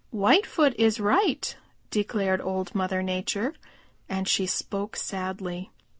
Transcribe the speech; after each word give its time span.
"Whitefoot 0.09 0.73
is 0.79 0.99
right," 0.99 1.55
declared 1.91 2.41
Old 2.41 2.73
Mother 2.73 3.03
Nature, 3.03 3.53
and 4.09 4.27
she 4.27 4.47
spoke 4.47 4.95
sadly. 4.95 5.69